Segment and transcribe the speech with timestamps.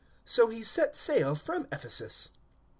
[0.25, 2.31] So he set sail from Ephesus.